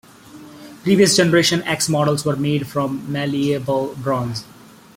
[0.81, 4.43] Previous Generation X models were made from malleable bronze.